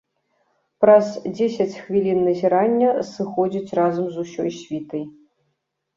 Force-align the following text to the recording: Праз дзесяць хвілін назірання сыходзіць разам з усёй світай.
Праз 0.85 1.11
дзесяць 1.35 1.81
хвілін 1.83 2.19
назірання 2.29 2.89
сыходзіць 3.13 3.75
разам 3.81 4.05
з 4.17 4.25
усёй 4.25 4.49
світай. 4.61 5.03